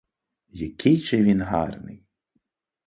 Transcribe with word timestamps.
Який 0.53 0.97
же 0.97 1.23
він 1.23 1.41
гарний! 1.41 2.03